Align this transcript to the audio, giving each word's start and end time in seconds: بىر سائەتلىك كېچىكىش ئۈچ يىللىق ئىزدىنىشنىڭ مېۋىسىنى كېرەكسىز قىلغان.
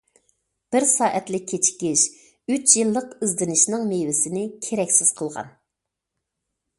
بىر 0.75 0.85
سائەتلىك 0.91 1.43
كېچىكىش 1.51 2.05
ئۈچ 2.55 2.73
يىللىق 2.79 3.13
ئىزدىنىشنىڭ 3.27 3.85
مېۋىسىنى 3.91 4.41
كېرەكسىز 4.69 5.13
قىلغان. 5.21 5.53